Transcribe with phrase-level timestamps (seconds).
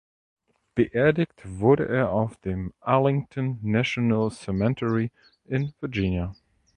[0.75, 5.11] Beerdigt wurde er auf dem Arlington National Cemetery
[5.45, 6.33] in Virginia.